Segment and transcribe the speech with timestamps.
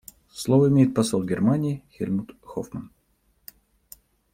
[0.33, 2.91] Слово имеет посол Германии Хельмут Хоффман.